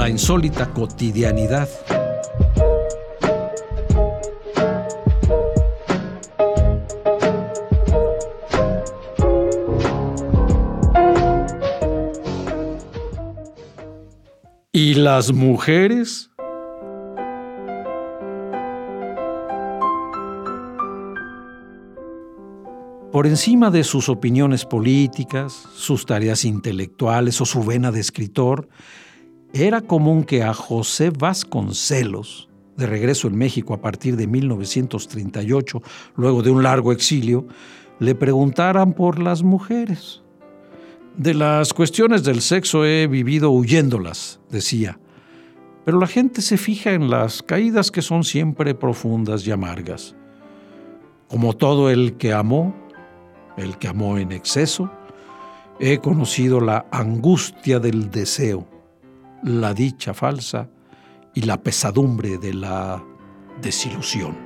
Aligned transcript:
La 0.00 0.08
insólita 0.08 0.72
cotidianidad. 0.72 1.68
¿Y 14.72 14.94
las 14.94 15.34
mujeres? 15.34 16.30
Por 23.12 23.26
encima 23.26 23.70
de 23.70 23.84
sus 23.84 24.08
opiniones 24.08 24.64
políticas, 24.64 25.52
sus 25.74 26.06
tareas 26.06 26.46
intelectuales 26.46 27.38
o 27.42 27.44
su 27.44 27.62
vena 27.62 27.92
de 27.92 28.00
escritor, 28.00 28.70
era 29.52 29.80
común 29.80 30.24
que 30.24 30.42
a 30.42 30.54
José 30.54 31.10
Vasconcelos, 31.10 32.48
de 32.76 32.86
regreso 32.86 33.28
en 33.28 33.36
México 33.36 33.74
a 33.74 33.80
partir 33.80 34.16
de 34.16 34.26
1938, 34.26 35.82
luego 36.16 36.42
de 36.42 36.50
un 36.50 36.62
largo 36.62 36.92
exilio, 36.92 37.46
le 37.98 38.14
preguntaran 38.14 38.92
por 38.92 39.18
las 39.18 39.42
mujeres. 39.42 40.22
De 41.16 41.34
las 41.34 41.74
cuestiones 41.74 42.22
del 42.24 42.40
sexo 42.40 42.84
he 42.84 43.06
vivido 43.06 43.50
huyéndolas, 43.50 44.40
decía, 44.48 44.98
pero 45.84 45.98
la 45.98 46.06
gente 46.06 46.40
se 46.40 46.56
fija 46.56 46.92
en 46.92 47.10
las 47.10 47.42
caídas 47.42 47.90
que 47.90 48.02
son 48.02 48.24
siempre 48.24 48.74
profundas 48.74 49.46
y 49.46 49.50
amargas. 49.50 50.14
Como 51.28 51.54
todo 51.54 51.90
el 51.90 52.16
que 52.16 52.32
amó, 52.32 52.74
el 53.56 53.76
que 53.78 53.88
amó 53.88 54.18
en 54.18 54.32
exceso, 54.32 54.90
he 55.80 55.98
conocido 55.98 56.60
la 56.60 56.86
angustia 56.90 57.80
del 57.80 58.10
deseo, 58.10 58.66
la 59.42 59.74
dicha 59.74 60.14
falsa 60.14 60.68
y 61.34 61.42
la 61.42 61.62
pesadumbre 61.62 62.38
de 62.38 62.54
la 62.54 63.02
desilusión. 63.60 64.36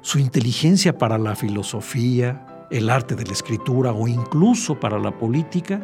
Su 0.00 0.18
inteligencia 0.18 0.98
para 0.98 1.16
la 1.16 1.34
filosofía, 1.34 2.66
el 2.70 2.90
arte 2.90 3.14
de 3.14 3.24
la 3.24 3.32
escritura 3.32 3.92
o 3.92 4.08
incluso 4.08 4.78
para 4.78 4.98
la 4.98 5.16
política 5.16 5.80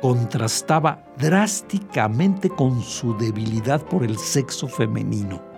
contrastaba 0.00 1.02
drásticamente 1.18 2.50
con 2.50 2.82
su 2.82 3.16
debilidad 3.16 3.82
por 3.84 4.04
el 4.04 4.18
sexo 4.18 4.68
femenino. 4.68 5.53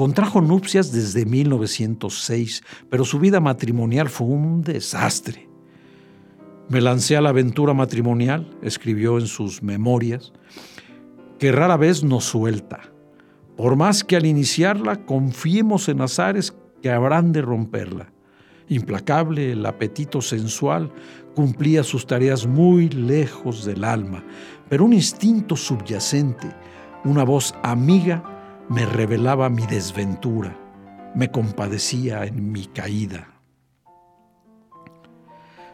Contrajo 0.00 0.40
nupcias 0.40 0.92
desde 0.92 1.26
1906, 1.26 2.62
pero 2.88 3.04
su 3.04 3.18
vida 3.18 3.38
matrimonial 3.38 4.08
fue 4.08 4.28
un 4.28 4.62
desastre. 4.62 5.46
Me 6.70 6.80
lancé 6.80 7.18
a 7.18 7.20
la 7.20 7.28
aventura 7.28 7.74
matrimonial, 7.74 8.48
escribió 8.62 9.18
en 9.18 9.26
sus 9.26 9.62
memorias, 9.62 10.32
que 11.38 11.52
rara 11.52 11.76
vez 11.76 12.02
nos 12.02 12.24
suelta. 12.24 12.80
Por 13.58 13.76
más 13.76 14.02
que 14.02 14.16
al 14.16 14.24
iniciarla 14.24 15.04
confiemos 15.04 15.86
en 15.90 16.00
azares 16.00 16.56
que 16.80 16.90
habrán 16.90 17.32
de 17.32 17.42
romperla. 17.42 18.10
Implacable, 18.70 19.52
el 19.52 19.66
apetito 19.66 20.22
sensual 20.22 20.90
cumplía 21.34 21.84
sus 21.84 22.06
tareas 22.06 22.46
muy 22.46 22.88
lejos 22.88 23.66
del 23.66 23.84
alma, 23.84 24.24
pero 24.70 24.86
un 24.86 24.94
instinto 24.94 25.56
subyacente, 25.56 26.48
una 27.04 27.22
voz 27.22 27.54
amiga, 27.62 28.39
me 28.70 28.86
revelaba 28.86 29.50
mi 29.50 29.66
desventura, 29.66 30.56
me 31.16 31.28
compadecía 31.32 32.24
en 32.24 32.52
mi 32.52 32.66
caída. 32.66 33.28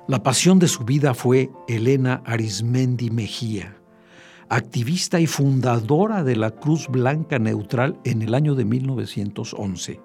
La 0.09 0.23
pasión 0.23 0.59
de 0.59 0.67
su 0.67 0.84
vida 0.84 1.12
fue 1.12 1.51
Elena 1.69 2.23
Arismendi 2.25 3.11
Mejía, 3.11 3.77
activista 4.49 5.21
y 5.21 5.27
fundadora 5.27 6.25
de 6.25 6.37
la 6.37 6.53
Cruz 6.53 6.89
Blanca 6.89 7.39
Neutral 7.39 8.01
en 8.05 8.23
el 8.23 8.35
año 8.35 8.55
de 8.55 8.65
1911. 8.65 10.01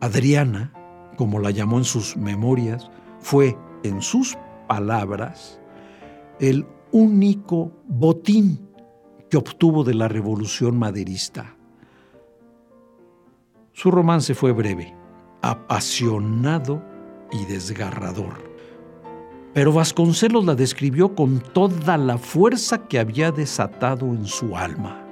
Adriana, 0.00 0.72
como 1.18 1.40
la 1.40 1.50
llamó 1.50 1.76
en 1.76 1.84
sus 1.84 2.16
memorias, 2.16 2.90
fue, 3.18 3.54
en 3.82 4.00
sus 4.00 4.38
palabras, 4.66 5.60
el 6.38 6.66
único 6.90 7.70
botín 7.86 8.69
que 9.30 9.36
obtuvo 9.36 9.84
de 9.84 9.94
la 9.94 10.08
revolución 10.08 10.76
maderista. 10.76 11.56
Su 13.72 13.90
romance 13.90 14.34
fue 14.34 14.52
breve, 14.52 14.94
apasionado 15.40 16.82
y 17.32 17.44
desgarrador. 17.46 18.50
Pero 19.54 19.72
Vasconcelos 19.72 20.44
la 20.44 20.54
describió 20.54 21.14
con 21.14 21.40
toda 21.40 21.96
la 21.96 22.18
fuerza 22.18 22.86
que 22.86 22.98
había 22.98 23.32
desatado 23.32 24.06
en 24.06 24.26
su 24.26 24.56
alma. 24.56 25.06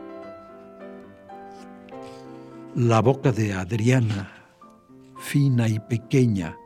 La 2.75 3.01
boca 3.01 3.33
de 3.33 3.55
Adriana, 3.55 4.31
fina 5.19 5.69
y 5.69 5.81
pequeña, 5.81 6.57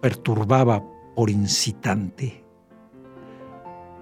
perturbaba 0.00 0.82
por 1.14 1.28
incitante. 1.28 2.47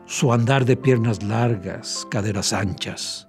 Su 0.09 0.33
andar 0.33 0.65
de 0.65 0.77
piernas 0.77 1.25
largas, 1.25 2.07
caderas 2.09 2.53
anchas, 2.53 3.27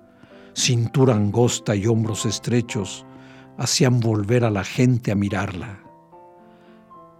cintura 0.54 1.16
angosta 1.16 1.76
y 1.76 1.88
hombros 1.88 2.28
estrechos 2.28 3.04
hacían 3.58 4.00
volver 4.00 4.44
a 4.44 4.52
la 4.52 4.64
gente 4.64 5.12
a 5.12 5.16
mirarla. 5.16 5.80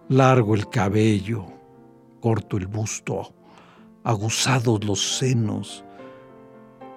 Largo 0.08 0.54
el 0.54 0.68
cabello, 0.68 1.44
corto 2.20 2.56
el 2.56 2.68
busto, 2.68 3.34
aguzados 4.04 4.84
los 4.84 5.18
senos, 5.18 5.84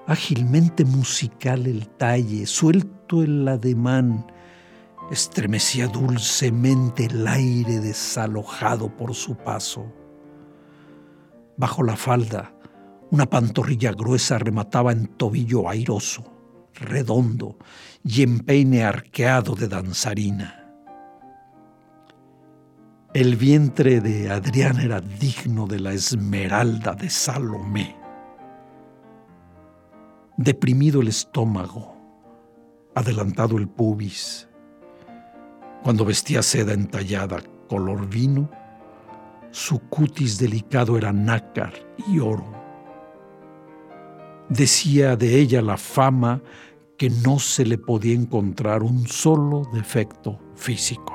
ágilmente 0.06 0.86
musical 0.86 1.66
el 1.66 1.90
talle, 1.90 2.46
suelto 2.46 3.24
el 3.24 3.48
ademán, 3.48 4.32
estremecía 5.10 5.88
dulcemente 5.88 7.06
el 7.06 7.28
aire 7.28 7.80
desalojado 7.80 8.96
por 8.96 9.16
su 9.16 9.36
paso. 9.36 9.92
Bajo 11.58 11.84
la 11.84 11.96
falda, 11.96 12.54
una 13.12 13.26
pantorrilla 13.26 13.92
gruesa 13.92 14.40
remataba 14.40 14.92
en 14.92 15.08
tobillo 15.08 15.68
airoso, 15.68 16.24
redondo 16.74 17.58
y 18.04 18.24
en 18.24 18.40
peine 18.40 18.84
arqueado 18.84 19.56
de 19.56 19.68
danzarina. 19.68 20.58
El 23.14 23.36
vientre 23.36 24.00
de 24.00 24.32
Adrián 24.32 24.80
era 24.80 25.02
digno 25.02 25.68
de 25.68 25.82
la 25.82 25.92
esmeralda 25.92 26.94
de 26.94 27.10
Salomé. 27.10 27.98
Deprimido 30.38 31.02
el 31.02 31.10
estómago, 31.10 31.98
adelantado 32.96 33.58
el 33.58 33.68
pubis, 33.68 34.48
cuando 35.84 36.06
vestía 36.06 36.42
seda 36.42 36.72
entallada 36.72 37.42
color 37.68 38.08
vino, 38.08 38.50
su 39.52 39.80
cutis 39.80 40.38
delicado 40.40 40.98
era 40.98 41.14
nácar 41.14 41.74
y 42.08 42.20
oro. 42.20 42.46
Decía 44.50 45.16
de 45.16 45.40
ella 45.40 45.62
la 45.62 45.78
fama 45.78 46.42
que 46.98 47.10
no 47.10 47.40
se 47.40 47.66
le 47.66 47.78
podía 47.78 48.14
encontrar 48.14 48.84
un 48.84 49.08
solo 49.08 49.64
defecto 49.74 50.40
físico. 50.56 51.14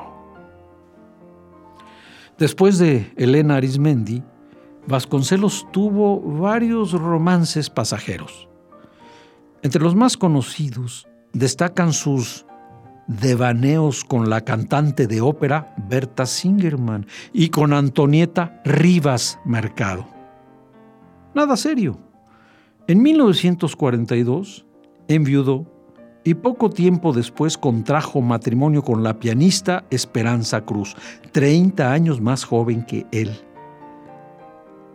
Después 2.39 2.79
de 2.79 3.13
Elena 3.17 3.57
Arismendi, 3.57 4.23
Vasconcelos 4.87 5.67
tuvo 5.73 6.21
varios 6.21 6.93
romances 6.93 7.71
pasajeros. 7.71 8.49
Entre 9.63 9.83
los 9.83 9.97
más 9.97 10.17
conocidos 10.17 11.09
destacan 11.33 11.93
sus 11.93 12.47
devaneos 13.07 14.05
con 14.05 14.31
la 14.31 14.43
cantante 14.43 15.07
de 15.07 15.21
ópera 15.21 15.75
Berta 15.89 16.27
Singerman 16.27 17.07
y 17.33 17.51
con 17.51 17.73
Antonieta 17.73 18.61
Rivas 18.65 19.39
Mercado. 19.45 20.07
Nada 21.35 21.57
serio. 21.57 21.99
En 22.89 23.03
1942 23.03 24.67
enviudó 25.09 25.67
y 26.25 26.35
poco 26.35 26.71
tiempo 26.71 27.13
después 27.13 27.57
contrajo 27.57 28.21
matrimonio 28.21 28.83
con 28.83 29.05
la 29.05 29.21
pianista 29.21 29.85
Esperanza 29.91 30.65
Cruz, 30.65 30.97
30 31.31 31.93
años 31.93 32.21
más 32.21 32.45
joven 32.45 32.85
que 32.85 33.07
él. 33.13 33.31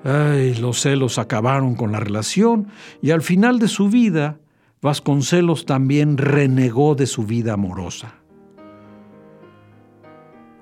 Ay, 0.03 0.55
los 0.55 0.81
celos 0.81 1.19
acabaron 1.19 1.75
con 1.75 1.93
la 1.93 2.01
relación 2.01 2.67
y 3.01 3.11
al 3.11 3.21
final 3.21 3.59
de 3.59 3.69
su 3.69 3.87
vida, 3.87 4.40
Vasconcelos 4.81 5.65
también 5.65 6.17
renegó 6.17 6.95
de 6.95 7.05
su 7.05 7.23
vida 7.23 7.53
amorosa. 7.53 8.15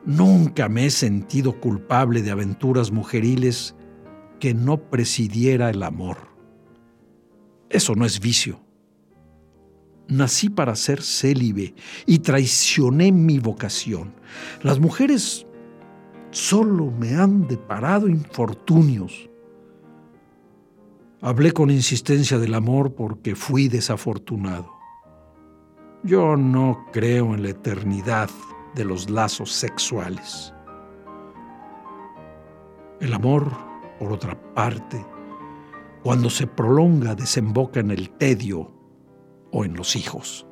Nunca 0.06 0.70
me 0.70 0.86
he 0.86 0.90
sentido 0.90 1.60
culpable 1.60 2.22
de 2.22 2.32
aventuras 2.32 2.92
mujeriles 2.92 3.76
que 4.40 4.54
no 4.54 4.78
presidiera 4.90 5.70
el 5.70 5.84
amor. 5.84 6.18
Eso 7.70 7.96
no 7.96 8.06
es 8.06 8.20
vicio 8.20 8.60
nací 10.10 10.50
para 10.50 10.76
ser 10.76 11.02
célibe 11.02 11.74
y 12.06 12.20
traicioné 12.20 13.12
mi 13.12 13.40
vocación. 13.40 14.14
Las 14.64 14.80
mujeres 14.80 15.46
solo 16.32 16.92
me 16.92 17.16
han 17.16 17.48
deparado 17.48 18.10
infortunios. 18.10 19.29
Hablé 21.22 21.52
con 21.52 21.70
insistencia 21.70 22.38
del 22.38 22.54
amor 22.54 22.94
porque 22.94 23.36
fui 23.36 23.68
desafortunado. 23.68 24.72
Yo 26.02 26.38
no 26.38 26.86
creo 26.94 27.34
en 27.34 27.44
la 27.44 27.50
eternidad 27.50 28.30
de 28.74 28.86
los 28.86 29.10
lazos 29.10 29.52
sexuales. 29.52 30.54
El 33.02 33.14
amor, 33.14 33.52
por 34.00 34.14
otra 34.14 34.40
parte, 34.54 35.06
cuando 36.04 36.30
se 36.30 36.48
prolonga, 36.48 37.16
desemboca 37.16 37.82
en 37.82 37.92
el 37.92 38.12
tedio 38.12 38.72
o 39.52 39.66
en 39.66 39.74
los 39.74 39.98
hijos. 39.98 40.48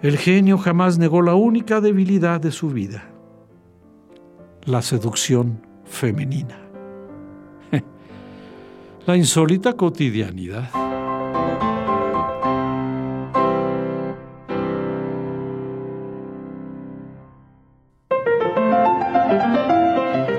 El 0.00 0.16
genio 0.16 0.56
jamás 0.56 0.96
negó 0.96 1.20
la 1.20 1.34
única 1.34 1.82
debilidad 1.82 2.40
de 2.40 2.52
su 2.52 2.70
vida, 2.70 3.10
la 4.64 4.80
seducción 4.80 5.60
femenina. 5.84 6.69
La 9.06 9.16
insólita 9.16 9.72
cotidianidad. 9.74 10.70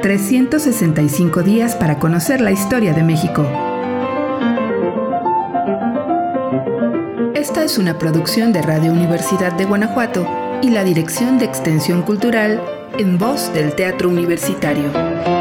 ...365 0.04 1.42
días 1.44 1.76
para 1.76 1.98
conocer 1.98 2.42
la 2.42 2.52
historia 2.52 2.94
de 2.94 3.02
México. 3.02 3.44
Esta 7.34 7.64
es 7.64 7.78
una 7.78 7.98
producción 7.98 8.52
de 8.52 8.62
Radio 8.62 8.92
Universidad 8.92 9.54
de 9.54 9.66
Guanajuato 9.66 10.28
y 10.62 10.70
la 10.70 10.84
Dirección 10.84 11.40
de 11.40 11.46
Extensión 11.46 12.02
Cultural 12.02 12.62
en 12.98 13.18
voz 13.18 13.54
del 13.54 13.74
Teatro 13.74 14.10
Universitario. 14.10 15.41